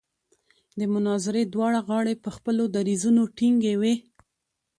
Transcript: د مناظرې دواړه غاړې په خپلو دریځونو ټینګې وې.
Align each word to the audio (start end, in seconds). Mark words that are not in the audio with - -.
د 0.79 0.81
مناظرې 0.93 1.43
دواړه 1.53 1.79
غاړې 1.87 2.13
په 2.23 2.29
خپلو 2.35 2.63
دریځونو 2.75 3.21
ټینګې 3.37 3.75
وې. 3.81 3.95